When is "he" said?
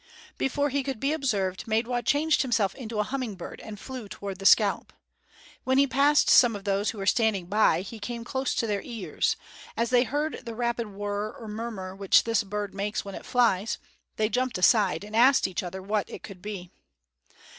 0.69-0.81, 5.77-5.85, 7.81-7.99